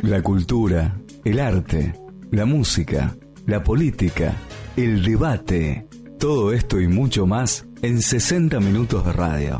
[0.00, 1.94] La cultura, el arte,
[2.30, 3.14] la música,
[3.46, 4.34] la política,
[4.76, 5.86] el debate,
[6.18, 9.58] todo esto y mucho más en 60 minutos de radio.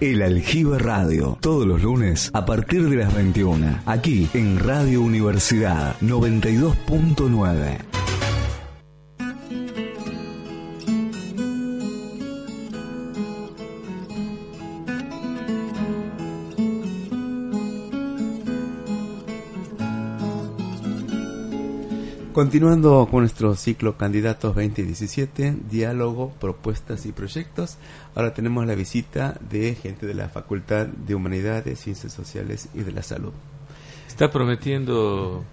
[0.00, 5.96] El Aljibe Radio, todos los lunes a partir de las 21, aquí en Radio Universidad
[6.00, 7.89] 92.9.
[22.40, 27.76] Continuando con nuestro ciclo Candidatos 2017, diálogo, propuestas y proyectos,
[28.14, 32.92] ahora tenemos la visita de gente de la Facultad de Humanidades, Ciencias Sociales y de
[32.92, 33.34] la Salud.
[34.08, 35.44] Está prometiendo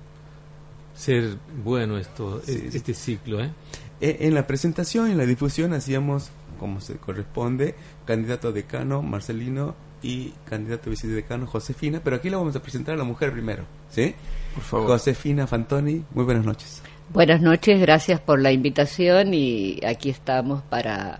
[0.95, 3.43] ser bueno esto, este ciclo.
[3.43, 3.51] ¿eh?
[3.99, 7.75] E, en la presentación y en la difusión hacíamos, como se corresponde,
[8.05, 13.03] candidato decano Marcelino y candidato vicedecano Josefina, pero aquí le vamos a presentar a la
[13.03, 14.13] mujer primero, ¿sí?
[14.53, 14.87] Por favor.
[14.87, 16.81] Josefina Fantoni, muy buenas noches.
[17.09, 21.19] Buenas noches, gracias por la invitación y aquí estamos para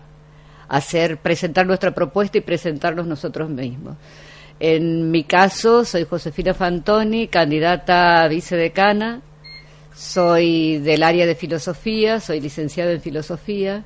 [0.68, 3.96] hacer presentar nuestra propuesta y presentarnos nosotros mismos.
[4.60, 9.22] En mi caso, soy Josefina Fantoni, candidata a vicedecana.
[9.94, 13.84] Soy del área de filosofía, soy licenciada en filosofía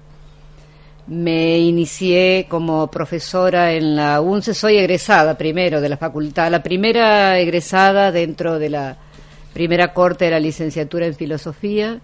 [1.06, 7.38] me inicié como profesora en la UNCE, soy egresada primero de la facultad, la primera
[7.38, 8.96] egresada dentro de la
[9.52, 12.00] primera corte de la licenciatura en filosofía.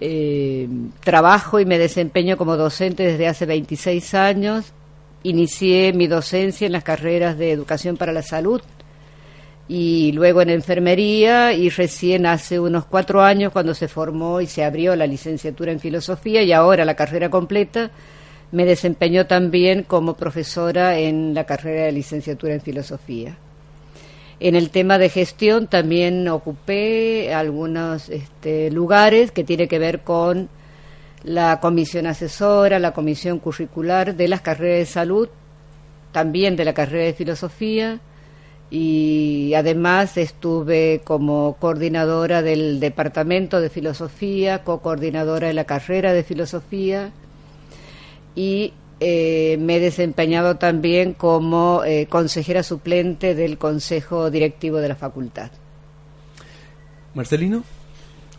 [0.00, 0.68] Eh,
[1.00, 4.72] trabajo y me desempeño como docente desde hace 26 años.
[5.22, 8.62] Inicié mi docencia en las carreras de educación para la salud
[9.68, 14.64] y luego en enfermería y recién hace unos cuatro años cuando se formó y se
[14.64, 17.90] abrió la licenciatura en filosofía y ahora la carrera completa,
[18.52, 23.36] me desempeñó también como profesora en la carrera de licenciatura en filosofía.
[24.38, 30.48] En el tema de gestión también ocupé algunos este, lugares que tiene que ver con
[31.24, 35.28] la comisión asesora, la comisión curricular de las carreras de salud,
[36.12, 37.98] también de la carrera de filosofía,
[38.70, 47.12] y además estuve como coordinadora del Departamento de Filosofía, co-coordinadora de la carrera de Filosofía
[48.34, 54.96] y eh, me he desempeñado también como eh, consejera suplente del Consejo Directivo de la
[54.96, 55.50] Facultad.
[57.14, 57.62] Marcelino.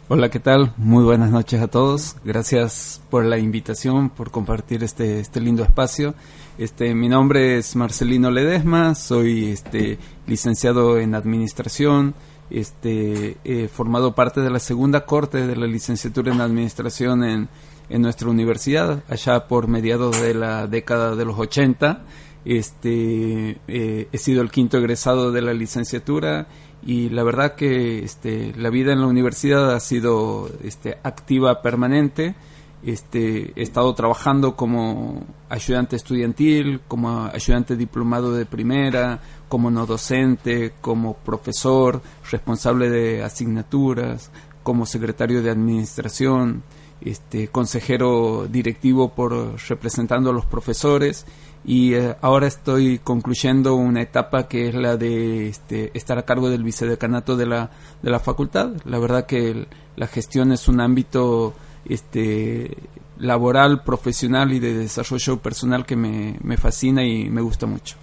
[0.10, 0.74] Hola, ¿qué tal?
[0.78, 2.16] Muy buenas noches a todos.
[2.24, 6.16] Gracias por la invitación, por compartir este, este lindo espacio.
[6.58, 12.16] Este, mi nombre es Marcelino Ledesma, soy este, licenciado en Administración,
[12.50, 13.38] este,
[13.72, 17.50] formado parte de la segunda corte de la licenciatura en Administración en,
[17.90, 22.02] en nuestra universidad, allá por mediados de la década de los 80.
[22.46, 26.48] Este, eh, he sido el quinto egresado de la licenciatura
[26.86, 32.36] y la verdad que este, la vida en la universidad ha sido este, activa permanente.
[32.84, 40.74] Este, he estado trabajando como ayudante estudiantil, como ayudante diplomado de primera, como no docente,
[40.80, 44.32] como profesor, responsable de asignaturas,
[44.64, 46.64] como secretario de administración,
[47.02, 51.26] este, consejero directivo por representando a los profesores
[51.64, 56.50] y eh, ahora estoy concluyendo una etapa que es la de este, estar a cargo
[56.50, 57.70] del vicedecanato de la,
[58.02, 58.72] de la facultad.
[58.86, 61.54] La verdad que la gestión es un ámbito
[61.90, 62.76] este,
[63.20, 67.96] laboral, profesional y de desarrollo personal que me, me fascina y me gusta mucho.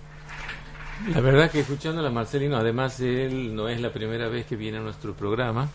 [1.13, 4.79] La verdad que escuchando a Marcelino, además él no es la primera vez que viene
[4.79, 5.69] a nuestro programa,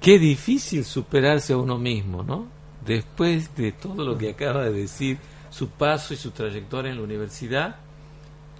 [0.00, 2.46] qué difícil superarse a uno mismo, ¿no?
[2.84, 5.18] Después de todo lo que acaba de decir
[5.50, 7.76] su paso y su trayectoria en la universidad,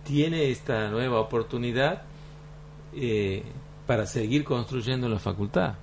[0.04, 2.02] tiene esta nueva oportunidad
[2.94, 3.42] eh,
[3.86, 5.74] para seguir construyendo la facultad.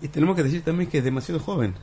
[0.00, 1.74] Y tenemos que decir también que es demasiado joven.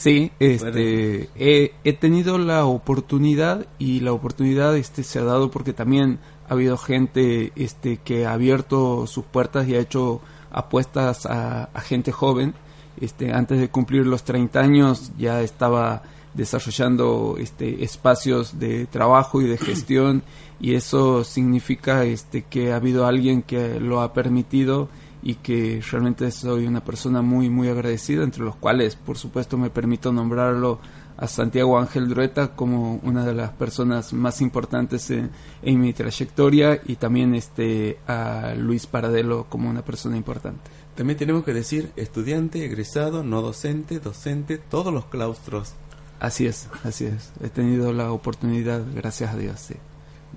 [0.00, 6.20] Sí, este, he, tenido la oportunidad y la oportunidad este, se ha dado porque también
[6.48, 11.80] ha habido gente este, que ha abierto sus puertas y ha hecho apuestas a, a
[11.82, 12.54] gente joven.
[12.98, 19.48] Este, antes de cumplir los 30 años ya estaba desarrollando este, espacios de trabajo y
[19.48, 20.22] de gestión
[20.62, 24.88] y eso significa este, que ha habido alguien que lo ha permitido
[25.22, 29.70] y que realmente soy una persona muy muy agradecida entre los cuales por supuesto me
[29.70, 30.80] permito nombrarlo
[31.16, 35.30] a Santiago Ángel Drueta como una de las personas más importantes en,
[35.62, 40.70] en, mi trayectoria y también este a Luis Paradelo como una persona importante.
[40.94, 45.74] También tenemos que decir estudiante, egresado, no docente, docente, todos los claustros
[46.20, 47.32] Así es, así es.
[47.42, 49.74] He tenido la oportunidad, gracias a Dios, sí.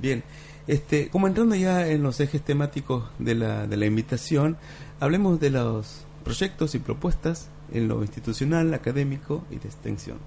[0.01, 0.23] Bien,
[0.67, 4.57] Este, como entrando ya en los ejes temáticos de la, de la invitación,
[4.99, 10.17] hablemos de los proyectos y propuestas en lo institucional, académico y de extensión.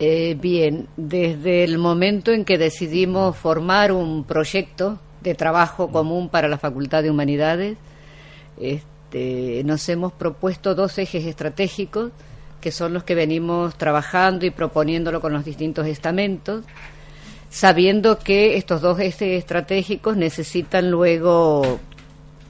[0.00, 6.48] Eh, bien, desde el momento en que decidimos formar un proyecto de trabajo común para
[6.48, 7.76] la Facultad de Humanidades,
[8.60, 12.10] este, nos hemos propuesto dos ejes estratégicos
[12.60, 16.64] que son los que venimos trabajando y proponiéndolo con los distintos estamentos,
[17.54, 21.78] sabiendo que estos dos ejes estratégicos necesitan luego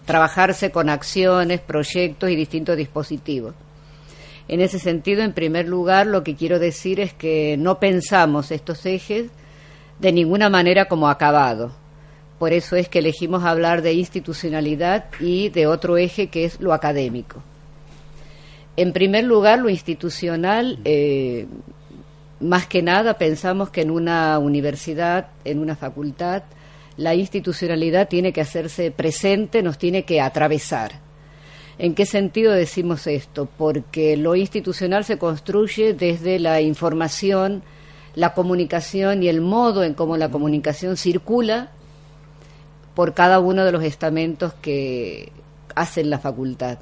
[0.06, 3.54] trabajarse con acciones, proyectos y distintos dispositivos.
[4.48, 8.86] En ese sentido, en primer lugar, lo que quiero decir es que no pensamos estos
[8.86, 9.26] ejes
[9.98, 11.72] de ninguna manera como acabados.
[12.38, 16.72] Por eso es que elegimos hablar de institucionalidad y de otro eje que es lo
[16.72, 17.42] académico.
[18.78, 21.46] En primer lugar, lo institucional, eh,
[22.44, 26.42] más que nada pensamos que en una universidad, en una facultad,
[26.96, 31.00] la institucionalidad tiene que hacerse presente, nos tiene que atravesar.
[31.78, 33.48] ¿En qué sentido decimos esto?
[33.56, 37.62] Porque lo institucional se construye desde la información,
[38.14, 41.70] la comunicación y el modo en cómo la comunicación circula
[42.94, 45.32] por cada uno de los estamentos que
[45.74, 46.78] hacen la facultad.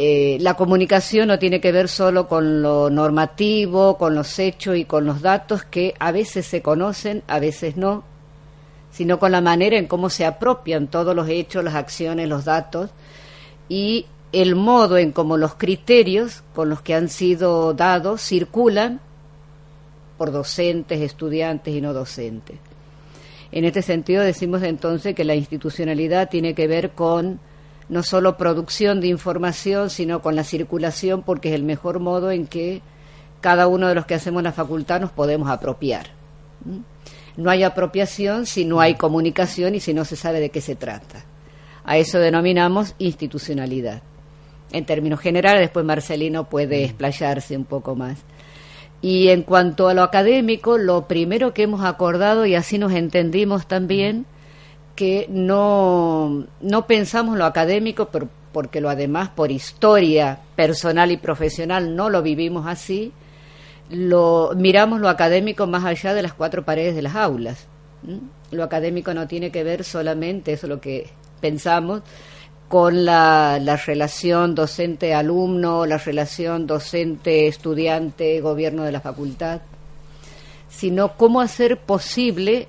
[0.00, 4.84] Eh, la comunicación no tiene que ver solo con lo normativo, con los hechos y
[4.84, 8.04] con los datos que a veces se conocen, a veces no,
[8.92, 12.90] sino con la manera en cómo se apropian todos los hechos, las acciones, los datos
[13.68, 19.00] y el modo en cómo los criterios con los que han sido dados circulan
[20.16, 22.56] por docentes, estudiantes y no docentes.
[23.50, 27.40] En este sentido decimos entonces que la institucionalidad tiene que ver con
[27.88, 32.46] no solo producción de información, sino con la circulación, porque es el mejor modo en
[32.46, 32.82] que
[33.40, 36.08] cada uno de los que hacemos la facultad nos podemos apropiar.
[37.36, 40.74] No hay apropiación si no hay comunicación y si no se sabe de qué se
[40.74, 41.24] trata.
[41.84, 44.02] A eso denominamos institucionalidad.
[44.72, 48.18] En términos generales, después Marcelino puede explayarse un poco más.
[49.00, 53.66] Y en cuanto a lo académico, lo primero que hemos acordado, y así nos entendimos
[53.68, 54.26] también,
[54.98, 58.08] que no, no pensamos lo académico,
[58.52, 63.12] porque lo además por historia personal y profesional no lo vivimos así,
[63.90, 67.68] lo, miramos lo académico más allá de las cuatro paredes de las aulas.
[68.50, 71.08] Lo académico no tiene que ver solamente, eso es lo que
[71.40, 72.02] pensamos,
[72.66, 79.60] con la, la relación docente-alumno, la relación docente-estudiante, gobierno de la facultad,
[80.68, 82.66] sino cómo hacer posible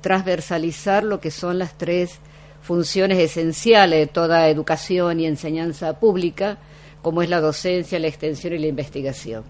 [0.00, 2.18] transversalizar lo que son las tres
[2.62, 6.58] funciones esenciales de toda educación y enseñanza pública,
[7.02, 9.44] como es la docencia, la extensión y la investigación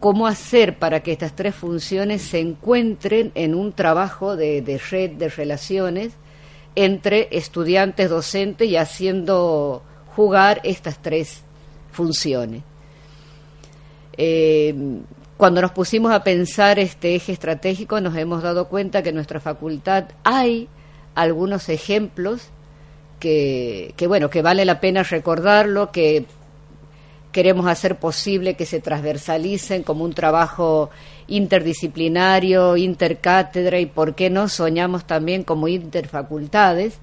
[0.00, 5.28] cómo hacer para que estas tres funciones se encuentren en un trabajo de, red de
[5.28, 6.14] relaciones
[6.74, 9.82] entre estudiantes, docentes y haciendo
[10.16, 11.42] jugar estas tres
[11.92, 12.62] funciones.
[14.16, 14.74] Eh,
[15.40, 19.40] cuando nos pusimos a pensar este eje estratégico nos hemos dado cuenta que en nuestra
[19.40, 20.68] facultad hay
[21.14, 22.50] algunos ejemplos
[23.18, 26.26] que, bueno que vale la pena recordarlo que
[27.32, 30.90] queremos hacer posible que se transversalicen como un trabajo
[31.26, 36.98] interdisciplinario, intercátedra y, ¿por qué no?, soñamos también como interfacultades,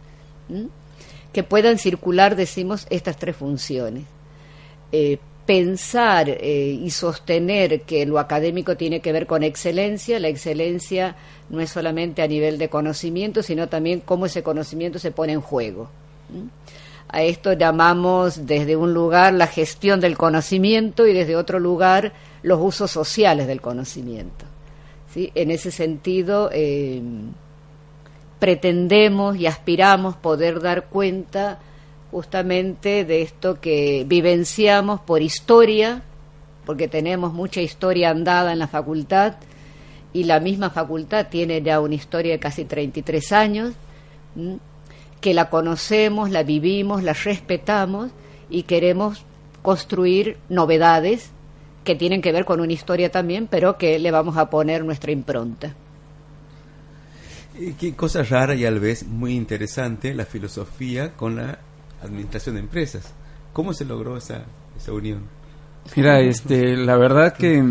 [1.34, 4.04] que puedan circular, decimos, estas tres funciones.
[4.92, 5.18] Eh,
[5.48, 11.16] pensar eh, y sostener que lo académico tiene que ver con excelencia, la excelencia
[11.50, 15.42] no es solamente a nivel de conocimiento, sino también cómo ese conocimiento se pone en
[15.42, 15.90] juego.
[17.08, 22.12] A esto llamamos desde un lugar la gestión del conocimiento y desde otro lugar
[22.44, 24.46] los usos sociales del conocimiento.
[25.16, 27.02] En ese sentido, eh,
[28.38, 31.60] pretendemos y aspiramos poder dar cuenta
[32.12, 36.04] justamente de esto que vivenciamos por historia,
[36.66, 39.36] porque tenemos mucha historia andada en la facultad
[40.14, 43.74] y la misma facultad tiene ya una historia de casi 33 años
[45.22, 48.12] que la conocemos, la vivimos, la respetamos
[48.50, 49.24] y queremos
[49.62, 51.32] construir novedades
[51.84, 55.12] que tienen que ver con una historia también, pero que le vamos a poner nuestra
[55.12, 55.74] impronta.
[57.80, 61.60] Qué cosa rara y a vez muy interesante la filosofía con la
[62.02, 63.14] administración de empresas.
[63.54, 64.44] ¿Cómo se logró esa,
[64.78, 65.22] esa unión?
[65.96, 67.64] Mira, este, la verdad que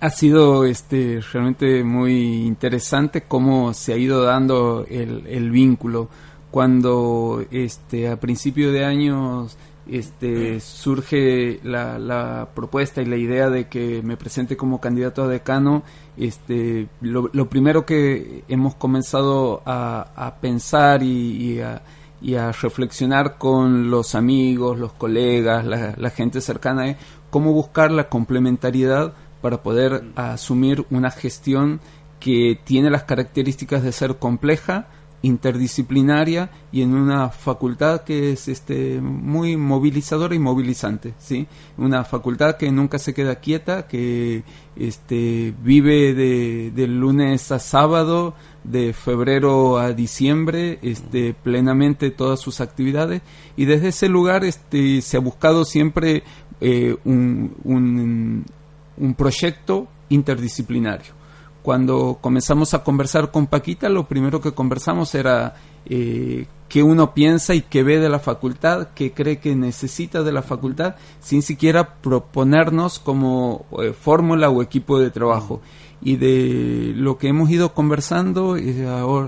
[0.00, 6.08] ha sido este realmente muy interesante cómo se ha ido dando el, el vínculo
[6.50, 9.58] cuando este a principio de años
[9.88, 15.28] este, surge la, la, propuesta y la idea de que me presente como candidato a
[15.28, 15.82] decano,
[16.16, 21.82] este, lo, primero que hemos comenzado a, pensar y, a,
[22.20, 26.96] y, a, reflexionar con los amigos, los colegas, la, la gente cercana es
[27.30, 31.80] cómo buscar la complementariedad para poder asumir una gestión
[32.20, 34.88] que tiene las características de ser compleja,
[35.22, 42.56] interdisciplinaria y en una facultad que es este muy movilizadora y movilizante sí una facultad
[42.56, 44.44] que nunca se queda quieta que
[44.76, 48.34] este vive de, de lunes a sábado
[48.70, 53.22] de febrero a diciembre este plenamente todas sus actividades
[53.56, 56.22] y desde ese lugar este se ha buscado siempre
[56.60, 61.14] eh, un, un, proyecto interdisciplinario
[61.62, 67.54] cuando comenzamos a conversar con Paquita, lo primero que conversamos era eh, qué uno piensa
[67.54, 71.96] y qué ve de la facultad, qué cree que necesita de la facultad, sin siquiera
[71.96, 75.60] proponernos como eh, fórmula o equipo de trabajo.
[76.00, 78.86] Y de lo que hemos ido conversando eh,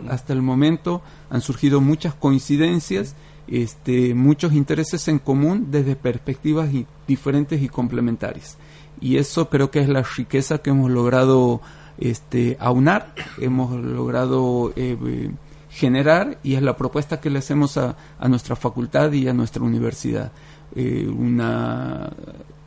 [0.09, 3.17] hasta el momento han surgido muchas coincidencias,
[3.49, 6.69] este, muchos intereses en común desde perspectivas
[7.09, 8.57] diferentes y complementarias.
[9.01, 11.61] Y eso creo que es la riqueza que hemos logrado
[11.99, 15.31] este, aunar, hemos logrado eh,
[15.71, 17.97] generar y es la propuesta que le hacemos a,
[18.29, 20.33] nuestra facultad y a nuestra universidad.
[20.75, 22.11] Eh, una,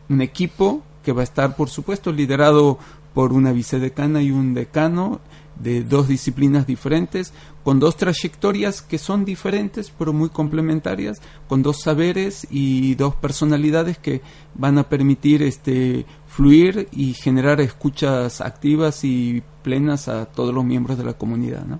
[0.10, 2.79] un equipo que va a estar, por supuesto, liderado
[3.13, 5.22] por una vicedecana y un decano
[5.55, 7.32] de dos disciplinas diferentes,
[7.63, 13.98] con dos trayectorias que son diferentes pero muy complementarias, con dos saberes y dos personalidades
[13.98, 14.22] que
[14.55, 20.98] van a permitir este fluir y generar escuchas activas y plenas a todos los miembros
[20.98, 21.65] de la comunidad.
[21.65, 21.79] ¿no?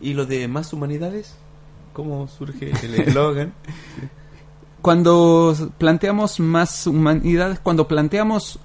[0.00, 1.34] ¿Y lo de más humanidades?
[1.92, 3.52] ¿Cómo surge el eslogan?
[4.82, 8.58] cuando planteamos más humanidades, cuando planteamos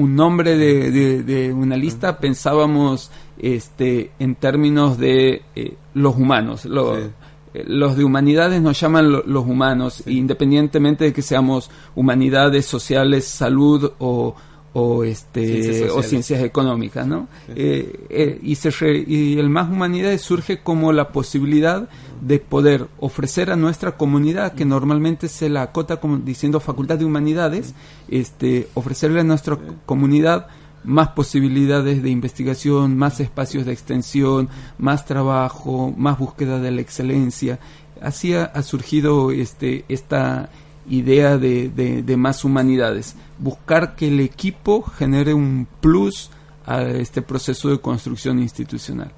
[0.00, 6.66] un nombre de, una lista, pensábamos este, en términos de eh, los humanos.
[6.66, 13.92] Eh, los de humanidades nos llaman los humanos, independientemente de que seamos humanidades, sociales, salud
[13.98, 14.34] o,
[14.72, 18.70] o este ciencias o ciencias económicas no eh, eh, y, se
[19.06, 21.88] y el más humanidades surge como la posibilidad
[22.20, 27.04] de poder ofrecer a nuestra comunidad que normalmente se la acota como diciendo facultad de
[27.04, 27.74] humanidades
[28.08, 30.46] este ofrecerle a nuestra comunidad
[30.82, 34.48] más posibilidades de investigación, más espacios de extensión,
[34.78, 37.58] más trabajo, más búsqueda de la excelencia.
[38.00, 40.48] Así ha, surgido este, esta
[40.90, 46.30] idea de, de, más humanidades, buscar que el equipo genere un plus
[46.66, 49.10] a este proceso de construcción institucional.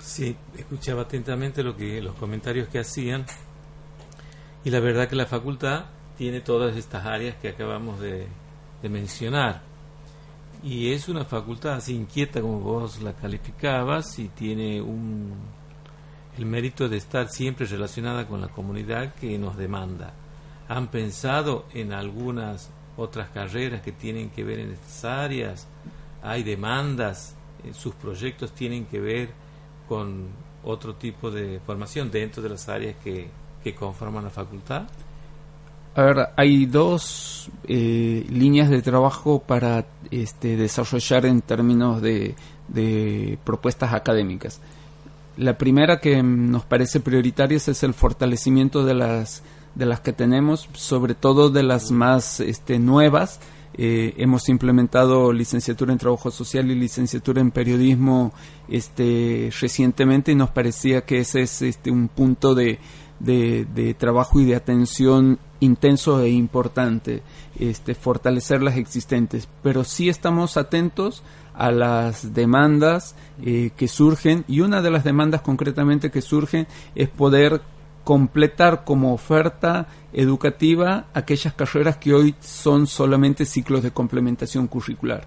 [0.00, 3.24] Sí, escuchaba atentamente lo que los comentarios que hacían
[4.64, 5.86] y la verdad que la facultad
[6.16, 8.28] tiene todas estas áreas que acabamos de
[8.82, 9.74] mencionar
[10.64, 15.34] y es una facultad así inquieta como vos la calificabas y tiene un,
[16.38, 20.14] el mérito de estar siempre relacionada con la comunidad que nos demanda.
[20.68, 25.66] ¿Han pensado en algunas otras carreras que tienen que ver en estas áreas?
[26.22, 27.34] ¿Hay demandas?
[27.64, 29.30] Eh, ¿Sus proyectos tienen que ver
[29.88, 30.28] con
[30.64, 33.28] otro tipo de formación dentro de las áreas que,
[33.62, 34.86] que conforman la facultad?
[35.96, 42.34] A ver, hay dos eh, líneas de trabajo para este, desarrollar en términos de,
[43.44, 44.60] propuestas académicas.
[45.36, 49.44] La primera que nos parece prioritaria es el fortalecimiento de las,
[49.74, 53.40] de las que tenemos, sobre todo de las más este, nuevas.
[53.76, 58.32] Eh, hemos implementado licenciatura en trabajo social y licenciatura en periodismo
[58.68, 62.78] este, recientemente y nos parecía que ese es este, un punto de,
[63.18, 67.22] de, trabajo y de atención intenso e importante,
[67.58, 71.22] este, fortalecer las existentes, pero sí estamos atentos
[71.54, 77.08] a las demandas eh, que surgen y una de las demandas concretamente que surgen es
[77.08, 77.62] poder
[78.04, 85.26] completar como oferta educativa aquellas carreras que hoy son solamente ciclos de complementación curricular.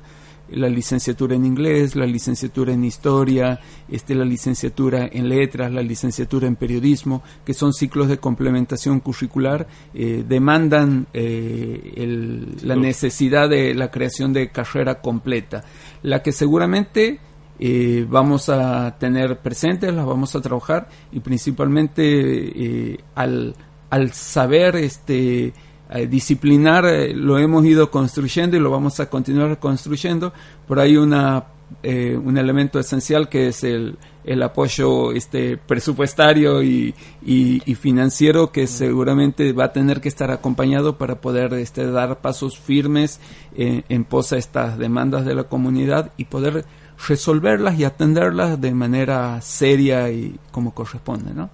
[0.49, 6.47] La licenciatura en inglés, la licenciatura en historia, este, la licenciatura en letras, la licenciatura
[6.47, 13.91] en periodismo, que son ciclos de complementación curricular, eh, demandan eh, la necesidad de la
[13.91, 15.65] creación de carrera completa,
[16.01, 17.19] la que seguramente
[17.59, 23.55] eh, vamos a tener presentes, las vamos a trabajar y principalmente al,
[23.89, 25.53] al saber este
[25.89, 30.33] eh, disciplinar eh, lo hemos ido construyendo y lo vamos a continuar construyendo,
[30.67, 31.45] pero hay una
[31.83, 36.93] eh, un elemento esencial que es el, el apoyo este presupuestario y,
[37.25, 42.57] y, financiero que seguramente va a tener que estar acompañado para poder este, dar pasos
[42.57, 43.19] firmes
[43.55, 46.65] en, en pos a estas demandas de la comunidad y poder
[47.07, 51.49] resolverlas y atenderlas de manera seria y como corresponde, ¿no?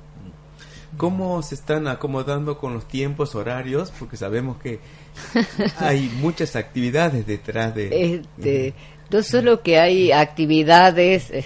[0.98, 3.92] ¿Cómo se están acomodando con los tiempos horarios?
[3.98, 4.80] Porque sabemos que
[5.80, 8.16] hay muchas actividades detrás de...
[8.16, 8.74] Este,
[9.10, 11.46] no solo que hay actividades eh,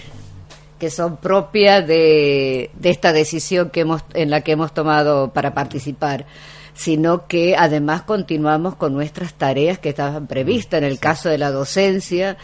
[0.79, 5.53] que son propias de, de, esta decisión que hemos, en la que hemos tomado para
[5.53, 6.25] participar,
[6.73, 10.77] sino que además continuamos con nuestras tareas que estaban previstas.
[10.79, 12.37] En el caso de la docencia,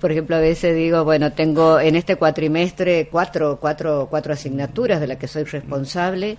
[0.00, 5.06] por ejemplo, a veces digo, bueno, tengo en este cuatrimestre cuatro, cuatro, cuatro asignaturas de
[5.06, 6.38] las que soy responsable.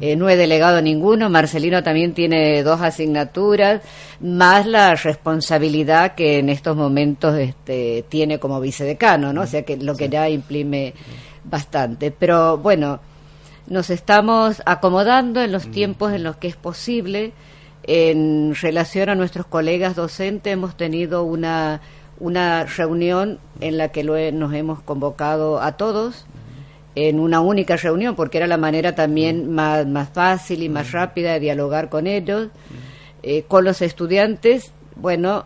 [0.00, 1.28] Eh, no he delegado ninguno.
[1.28, 3.82] Marcelino también tiene dos asignaturas,
[4.20, 9.42] más la responsabilidad que en estos momentos este, tiene como vicedecano, ¿no?
[9.42, 10.94] O sea, que lo que ya imprime
[11.44, 12.10] bastante.
[12.10, 13.00] Pero bueno,
[13.66, 17.32] nos estamos acomodando en los tiempos en los que es posible.
[17.82, 21.80] En relación a nuestros colegas docentes, hemos tenido una
[22.18, 26.26] una reunión en la que nos hemos convocado a todos
[26.94, 31.34] en una única reunión, porque era la manera también más, más fácil y más rápida
[31.34, 32.48] de dialogar con ellos.
[33.22, 35.44] Eh, con los estudiantes, bueno,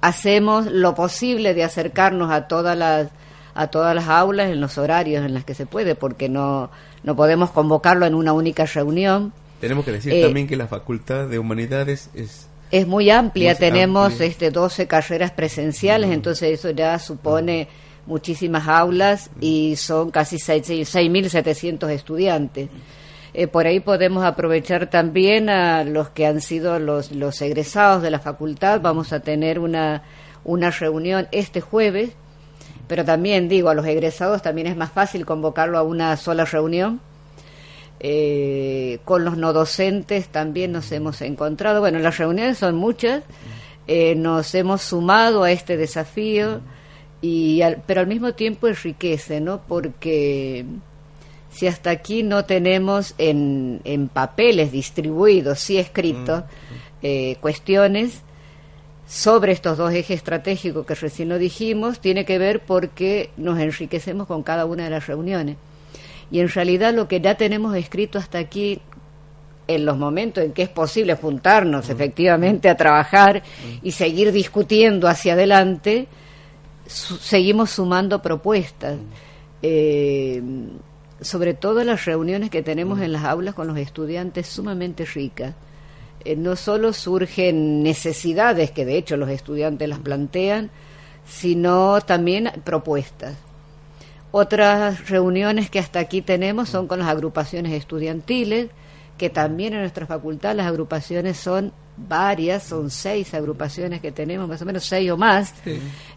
[0.00, 3.08] hacemos lo posible de acercarnos a todas las
[3.54, 6.70] a todas las aulas en los horarios en los que se puede, porque no,
[7.02, 9.32] no podemos convocarlo en una única reunión.
[9.60, 14.20] Tenemos que decir eh, también que la Facultad de Humanidades es es muy amplia, tenemos
[14.20, 17.68] este 12 carreras presenciales, entonces eso ya supone
[18.06, 22.68] muchísimas aulas y son casi 6.700 estudiantes.
[23.34, 28.10] Eh, por ahí podemos aprovechar también a los que han sido los, los egresados de
[28.10, 28.80] la facultad.
[28.80, 30.02] Vamos a tener una,
[30.44, 32.10] una reunión este jueves,
[32.86, 37.00] pero también digo, a los egresados también es más fácil convocarlo a una sola reunión
[38.00, 41.80] eh, con los no docentes también nos hemos encontrado.
[41.80, 43.22] Bueno, las reuniones son muchas,
[43.86, 46.60] eh, nos hemos sumado a este desafío,
[47.20, 49.60] y pero al mismo tiempo enriquece, ¿no?
[49.66, 50.64] Porque
[51.50, 56.44] si hasta aquí no tenemos en, en papeles distribuidos, sí escritos,
[57.02, 58.22] eh, cuestiones
[59.08, 64.26] sobre estos dos ejes estratégicos que recién lo dijimos, tiene que ver porque nos enriquecemos
[64.26, 65.56] con cada una de las reuniones
[66.30, 68.80] y en realidad lo que ya tenemos escrito hasta aquí
[69.66, 73.42] en los momentos en que es posible juntarnos efectivamente a trabajar
[73.82, 76.08] y seguir discutiendo hacia adelante,
[76.86, 78.98] seguimos sumando propuestas.
[79.60, 80.42] Eh,
[81.20, 85.54] sobre todo las reuniones que tenemos en las aulas con los estudiantes sumamente ricas.
[86.24, 90.70] Eh, no solo surgen necesidades, que de hecho los estudiantes las plantean,
[91.26, 93.36] sino también propuestas.
[94.30, 98.68] Otras reuniones que hasta aquí tenemos son con las agrupaciones estudiantiles,
[99.16, 104.62] que también en nuestra facultad las agrupaciones son varias, son seis agrupaciones que tenemos, más
[104.62, 105.54] o menos seis o más.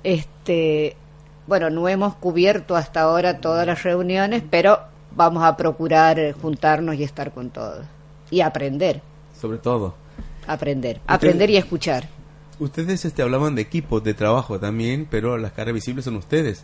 [0.03, 0.95] Este,
[1.47, 4.79] bueno, no hemos cubierto hasta ahora todas las reuniones, pero
[5.15, 7.85] vamos a procurar juntarnos y estar con todos
[8.29, 9.01] y aprender.
[9.39, 9.95] Sobre todo.
[10.47, 12.07] Aprender, aprender y escuchar.
[12.59, 16.63] Ustedes este, hablaban de equipos de trabajo también, pero las caras visibles son ustedes.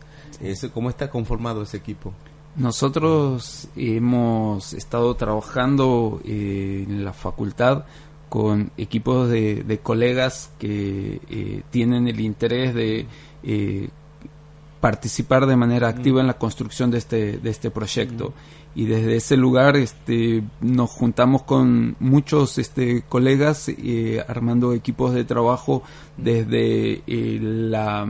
[0.73, 2.13] ¿Cómo está conformado ese equipo?
[2.55, 7.85] Nosotros hemos estado trabajando eh, en la facultad
[8.29, 13.05] con equipos de, colegas que eh, tienen el interés de
[13.43, 13.89] eh,
[14.79, 18.33] participar de manera activa en la construcción de este, de este proyecto.
[18.75, 25.23] Y desde ese lugar este, nos juntamos con muchos este, colegas eh, armando equipos de
[25.23, 25.81] trabajo
[26.15, 28.07] desde eh, la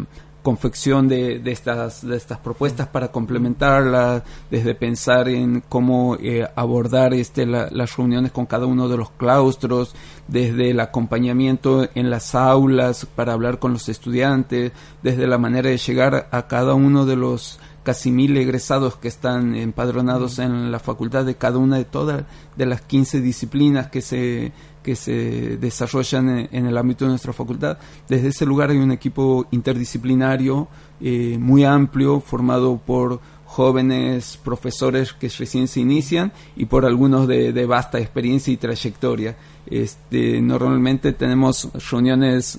[0.48, 7.14] confección de, de, estas, de estas propuestas para complementarlas, desde pensar en cómo eh, abordar
[7.14, 9.94] este, las reuniones con cada uno de los claustros,
[10.30, 14.72] desde el acompañamiento en las aulas para hablar con los estudiantes,
[15.04, 19.54] desde la manera de llegar a cada uno de los casi mil egresados que están
[19.54, 22.24] empadronados en la facultad de cada una de todas
[22.56, 24.54] de las 15 disciplinas que se
[24.88, 27.78] que se desarrollan en, el ámbito de nuestra facultad.
[28.08, 30.70] Desde ese lugar hay un equipo interdisciplinario
[31.02, 37.52] eh, muy amplio formado por jóvenes profesores que recién se inician y por algunos de,
[37.52, 39.36] de vasta experiencia y trayectoria.
[39.66, 42.58] Este, normalmente tenemos reuniones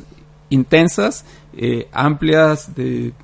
[0.51, 1.25] intensas,
[1.57, 3.15] eh, amplias, de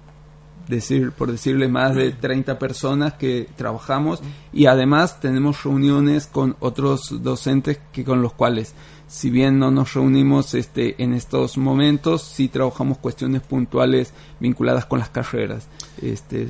[0.69, 4.23] decir, por decirle más de 30 personas que trabajamos.
[4.53, 8.75] Y además tenemos reuniones con otros docentes que con los cuales
[9.07, 14.99] si bien no nos reunimos este en estos momentos sí trabajamos cuestiones puntuales vinculadas con
[14.99, 15.69] las carreras.
[16.01, 16.49] Este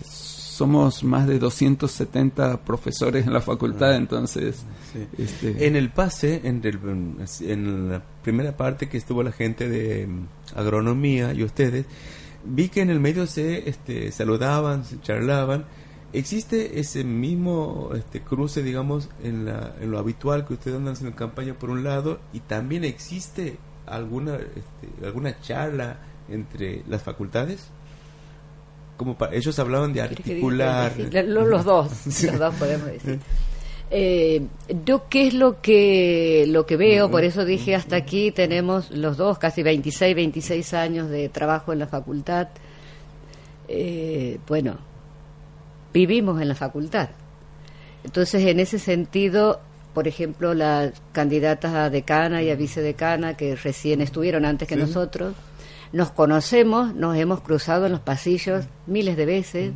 [0.54, 4.64] somos más de 270 profesores en la facultad, ah, entonces...
[5.18, 5.66] Este...
[5.66, 6.62] En el pase, en,
[7.40, 11.86] en, la primera parte que estuvo la gente de mm, agronomía y ustedes,
[12.44, 15.64] vi que en el medio se este, saludaban, se charlaban.
[16.12, 21.12] ¿Existe ese mismo este, cruce, digamos, en, la, en lo habitual que ustedes andan en
[21.12, 27.68] campaña por un lado y también existe alguna, este, alguna charla entre las facultades?
[28.96, 30.92] como ellos hablaban de articular
[31.26, 31.90] los, dos
[32.22, 33.18] los dos podemos decir
[33.90, 34.42] eh,
[34.84, 39.16] yo qué es lo que lo que veo por eso dije hasta aquí tenemos los
[39.16, 42.48] dos casi 26 26 años de trabajo en la facultad.
[43.68, 44.78] Eh, bueno
[45.92, 47.10] vivimos en la facultad.
[48.04, 49.60] Entonces en ese sentido
[49.92, 55.34] por ejemplo las candidatas a decana y a vicedecana que recién estuvieron antes que nosotros
[55.92, 59.72] nos conocemos, nos hemos cruzado en los pasillos miles de veces.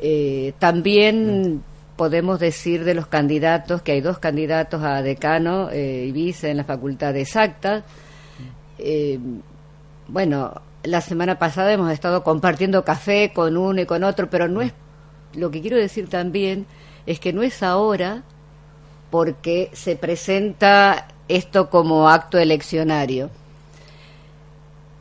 [0.00, 1.62] Eh, también
[1.98, 6.56] podemos decir de los candidatos que hay dos candidatos a decano eh, y vice en
[6.56, 7.84] la Facultad de Exacta.
[8.78, 9.18] Eh,
[10.06, 14.62] bueno, la semana pasada hemos estado compartiendo café con uno y con otro, pero no
[14.62, 14.72] es
[15.34, 16.66] lo que quiero decir también
[17.04, 18.22] es que no es ahora
[19.10, 23.28] porque se presenta esto como acto eleccionario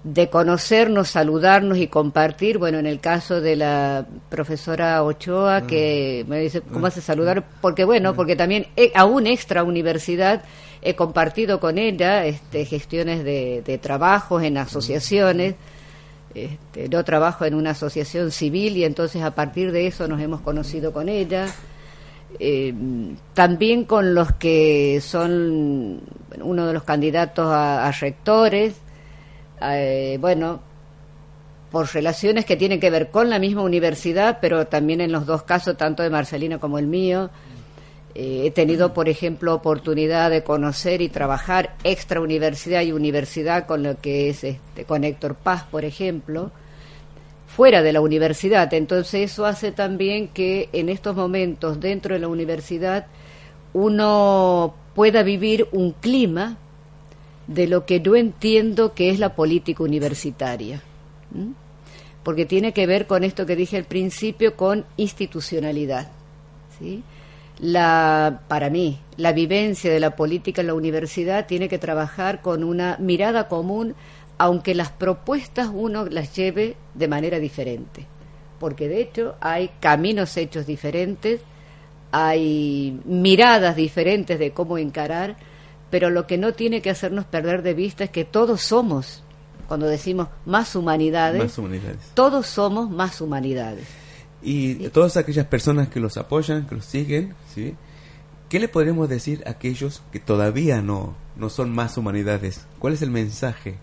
[0.03, 2.57] de conocernos, saludarnos y compartir.
[2.57, 5.67] Bueno, en el caso de la profesora Ochoa, ah.
[5.67, 6.89] que me dice, ¿cómo ah.
[6.89, 7.43] hace saludar?
[7.61, 10.43] Porque bueno, porque también aún extra universidad
[10.81, 15.55] he compartido con ella este, gestiones de, de trabajos en asociaciones.
[16.33, 20.41] Este, yo trabajo en una asociación civil y entonces a partir de eso nos hemos
[20.41, 21.47] conocido con ella.
[22.39, 22.73] Eh,
[23.33, 26.01] también con los que son
[26.41, 28.75] uno de los candidatos a rectores,
[29.61, 30.61] eh, bueno,
[31.71, 35.43] por relaciones que tienen que ver con la misma universidad, pero también en los dos
[35.43, 37.29] casos, tanto de Marcelino como el mío,
[38.15, 43.83] eh, he tenido, por ejemplo, oportunidad de conocer y trabajar extra universidad y universidad con
[43.83, 46.51] lo que es este, con Héctor Paz, por ejemplo,
[47.45, 48.73] fuera de la universidad.
[48.73, 53.07] Entonces eso hace también que en estos momentos dentro de la universidad
[53.73, 56.57] uno pueda vivir un clima
[57.47, 60.81] de lo que yo entiendo que es la política universitaria.
[62.23, 66.11] Porque tiene que ver con esto que dije al principio, con institucionalidad.
[66.77, 67.03] ¿sí?
[67.59, 72.63] La, para mí, la vivencia de la política en la universidad tiene que trabajar con
[72.63, 73.95] una mirada común,
[74.37, 78.05] aunque las propuestas uno las lleve de manera diferente.
[78.59, 81.41] Porque de hecho hay caminos hechos diferentes,
[82.11, 85.37] hay miradas diferentes de cómo encarar
[85.89, 89.23] pero lo que no tiene que hacernos perder de vista es que todos somos,
[89.67, 91.53] cuando decimos más humanidades,
[92.13, 93.87] todos somos más humanidades.
[94.41, 97.75] Y todas aquellas personas que los apoyan, que los siguen, ¿sí?
[98.49, 102.65] ¿qué le podemos decir a aquellos que todavía no, no son más humanidades?
[102.79, 103.75] ¿Cuál es el mensaje?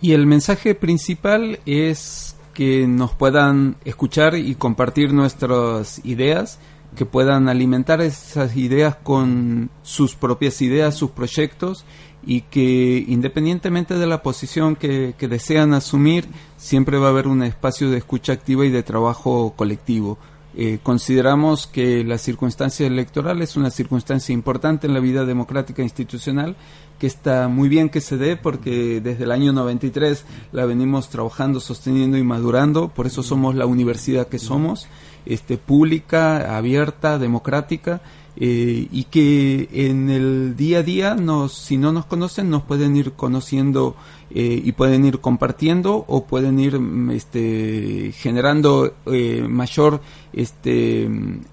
[0.00, 6.58] Y el mensaje principal es que nos puedan escuchar y compartir nuestras ideas,
[6.94, 11.84] que puedan alimentar esas ideas con sus propias ideas, sus proyectos
[12.26, 16.26] y que independientemente de la posición que, desean asumir,
[16.56, 20.18] siempre va a haber un espacio de escucha activa y de trabajo colectivo.
[20.56, 26.54] Eh, consideramos que la circunstancia electoral es una circunstancia importante en la vida democrática institucional
[27.00, 31.58] que está muy bien que se dé porque desde el año 93 la venimos trabajando,
[31.58, 34.86] sosteniendo y madurando, por eso somos la universidad que somos
[35.26, 38.00] este, pública, abierta, democrática,
[38.36, 42.96] eh, y que en el día a día, nos, si no nos conocen, nos pueden
[42.96, 43.94] ir conociendo
[44.30, 50.00] eh, y pueden ir compartiendo o pueden ir mm, este, generando eh, mayor
[50.32, 51.08] este,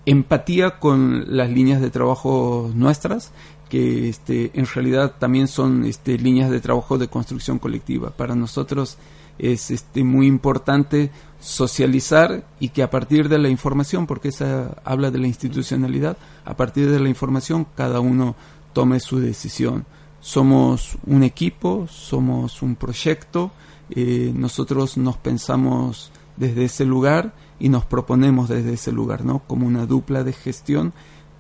[0.07, 3.31] empatía con las líneas de trabajo nuestras
[3.69, 8.10] que este, en realidad también son este, líneas de trabajo de construcción colectiva.
[8.10, 8.97] Para nosotros
[9.39, 11.10] es este, muy importante
[11.41, 16.56] socializar y que a partir de la información, porque esa habla de la institucionalidad, a
[16.56, 18.36] partir de la información cada uno
[18.73, 19.86] tome su decisión.
[20.21, 23.51] Somos un equipo, somos un proyecto,
[23.89, 29.39] eh, nosotros nos pensamos desde ese lugar y nos proponemos desde ese lugar, ¿no?
[29.47, 30.93] Como una dupla de gestión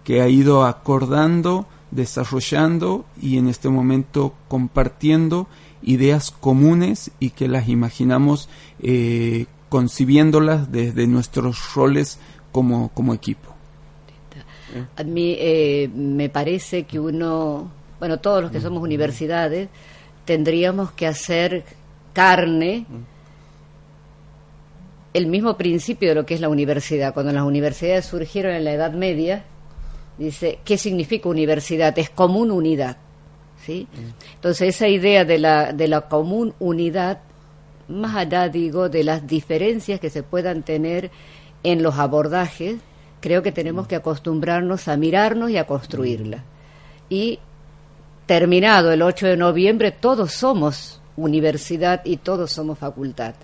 [0.03, 5.47] que ha ido acordando, desarrollando y en este momento compartiendo
[5.83, 12.19] ideas comunes y que las imaginamos eh, concibiéndolas desde nuestros roles
[12.51, 13.55] como, como equipo.
[14.97, 19.69] A mí eh, me parece que uno, bueno, todos los que somos universidades,
[20.25, 21.63] tendríamos que hacer
[22.11, 22.85] carne
[25.13, 27.13] el mismo principio de lo que es la universidad.
[27.13, 29.45] Cuando las universidades surgieron en la Edad Media,
[30.17, 31.97] dice, ¿qué significa universidad?
[31.97, 32.97] Es común unidad.
[33.65, 33.87] ¿sí?
[34.35, 37.19] Entonces, esa idea de la, de la común unidad,
[37.87, 41.11] más allá, digo, de las diferencias que se puedan tener
[41.63, 42.77] en los abordajes,
[43.19, 46.43] creo que tenemos que acostumbrarnos a mirarnos y a construirla.
[47.09, 47.39] Y
[48.25, 53.35] terminado el 8 de noviembre, todos somos universidad y todos somos facultad.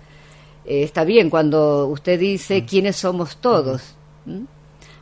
[0.64, 3.94] Eh, está bien cuando usted dice quiénes somos todos.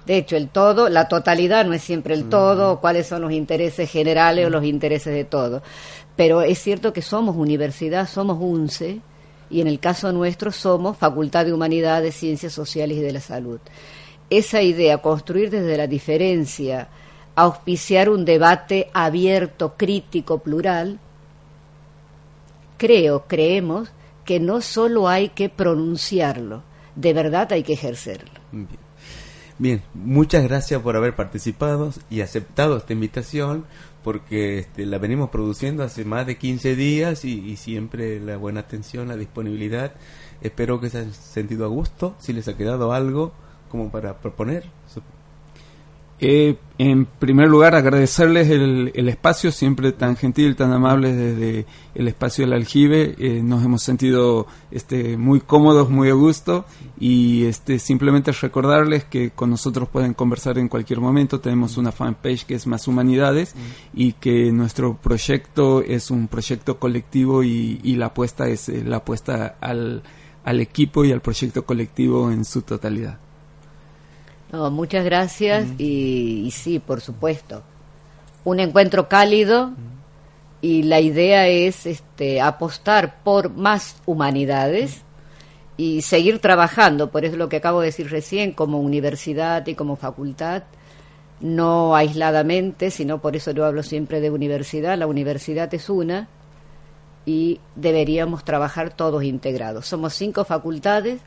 [0.06, 3.90] De hecho, el todo, la totalidad no es siempre el todo, cuáles son los intereses
[3.90, 5.62] generales o los intereses de todo.
[6.14, 9.00] Pero es cierto que somos universidad, somos UNCE,
[9.50, 13.60] y en el caso nuestro somos Facultad de Humanidades, Ciencias Sociales y de la Salud.
[14.28, 16.88] Esa idea, construir desde la diferencia,
[17.34, 20.98] auspiciar un debate abierto, crítico, plural,
[22.76, 23.90] creo, creemos,
[24.24, 26.62] que no solo hay que pronunciarlo,
[26.96, 28.32] de verdad hay que ejercerlo.
[29.58, 33.64] Bien, muchas gracias por haber participado y aceptado esta invitación,
[34.06, 39.08] porque este, la venimos produciendo hace más de 15 días y, siempre la buena atención,
[39.08, 39.94] la disponibilidad.
[40.40, 43.32] Espero que se hayan sentido a gusto, si les ha quedado algo
[43.68, 44.62] como para proponer.
[46.18, 52.44] Eh, en primer lugar, agradecerles el, espacio, siempre tan gentil, tan amable desde el espacio
[52.44, 53.14] del aljibe.
[53.18, 56.66] Eh, nos hemos sentido este, muy cómodos, muy a gusto
[57.00, 61.40] y este, simplemente recordarles que con nosotros pueden conversar en cualquier momento.
[61.40, 63.54] Tenemos una fanpage que es Más Humanidades
[63.94, 69.56] y que nuestro proyecto es un proyecto colectivo y, la apuesta es eh, la apuesta
[69.58, 70.02] al,
[70.44, 73.25] al equipo y al proyecto colectivo en su totalidad
[74.70, 77.62] muchas gracias y, sí, por supuesto.
[78.44, 79.72] Un encuentro cálido
[80.60, 85.02] y la idea es este, apostar por más humanidades
[85.76, 89.96] y seguir trabajando, por eso lo que acabo de decir recién, como universidad y como
[89.96, 90.62] facultad,
[91.40, 94.96] no aisladamente, sino por eso yo hablo siempre de universidad.
[94.96, 96.28] La universidad es una
[97.26, 99.86] y deberíamos trabajar todos integrados.
[99.86, 101.20] Somos cinco facultades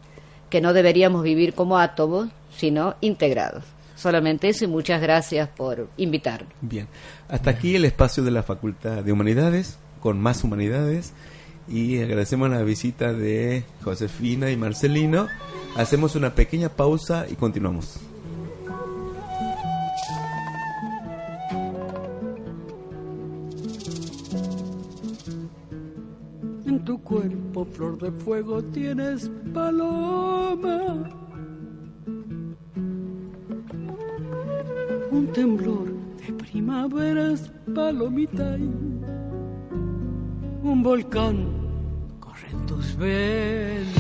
[0.50, 3.64] que no deberíamos vivir como átomos, sino integrados.
[3.96, 6.52] Solamente eso y muchas gracias por invitarnos.
[6.62, 6.88] Bien,
[7.28, 11.14] hasta aquí el espacio de la Facultad de Humanidades, con más humanidades,
[11.68, 15.28] y agradecemos la visita de Josefina y Marcelino.
[15.76, 18.00] Hacemos una pequeña pausa y continuamos.
[27.80, 30.80] Flor de fuego, tienes paloma
[35.12, 35.88] un temblor
[36.18, 38.58] de primaveras palomita
[40.62, 41.38] un volcán
[42.20, 43.96] corre en tus venas.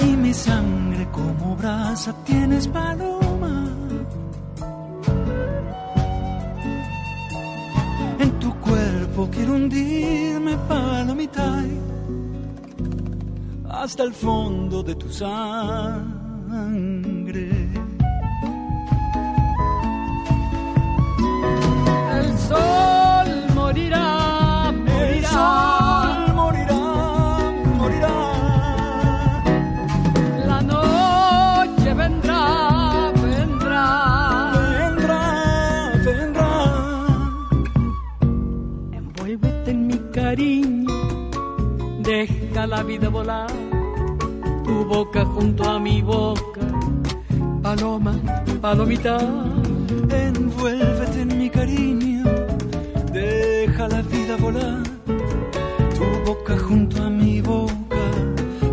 [0.00, 3.13] Y mi sangre como brasa tienes paloma.
[9.34, 11.64] Quiero hundirme palomita
[13.68, 17.13] hasta el fondo de tu sangre.
[42.66, 43.50] La vida volar
[44.64, 46.60] tu boca junto a mi boca.
[47.62, 48.14] Paloma,
[48.60, 49.18] palomita,
[50.10, 52.24] envuélvete en mi cariño,
[53.12, 54.82] deja la vida volar.
[55.96, 58.04] Tu boca junto a mi boca,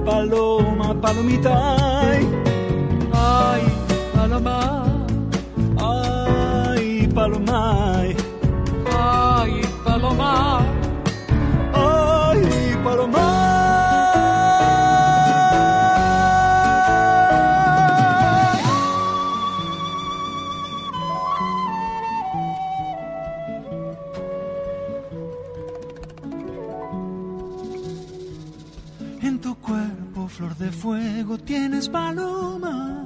[0.06, 1.54] paloma, palomita.
[3.14, 3.64] Ay,
[4.14, 4.91] paloma,
[31.92, 33.06] paloma.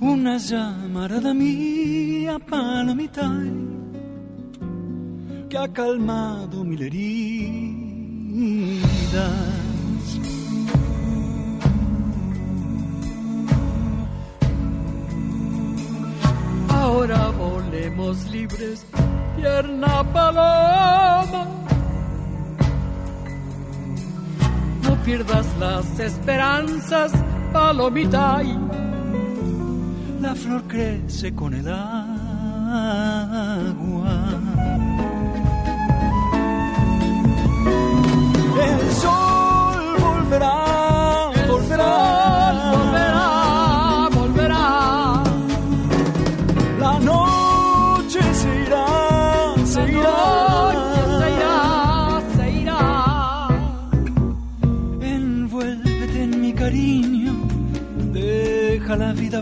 [0.00, 3.28] una llamarada mía palomita
[5.48, 7.26] que ha calmado mil heridas.
[16.68, 18.86] Ahora volemos libres,
[19.36, 20.25] tierna paloma.
[25.26, 27.12] Pierdas las esperanzas,
[27.52, 28.40] palomita.
[30.20, 31.68] La flor crece con el